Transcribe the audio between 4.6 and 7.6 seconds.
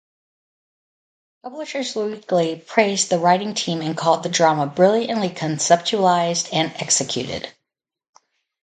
"brilliantly conceptualized and executed".